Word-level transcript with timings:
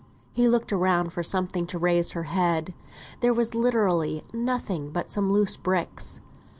He 0.33 0.47
looked 0.47 0.73
around 0.73 1.13
for 1.13 1.21
something 1.21 1.67
to 1.67 1.77
raise 1.77 2.13
her 2.13 2.23
head. 2.23 2.73
There 3.19 3.35
was 3.35 3.53
literally 3.53 4.25
nothing 4.33 4.89
but 4.89 5.11
some 5.11 5.31
loose 5.31 5.57
bricks. 5.57 6.21